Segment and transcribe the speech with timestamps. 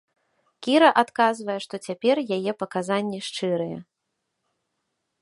[0.67, 3.77] Кіра адказвае, што цяпер яе паказанні шчырыя.